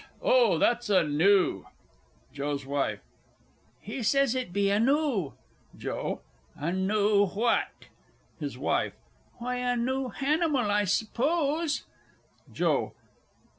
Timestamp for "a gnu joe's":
0.89-2.65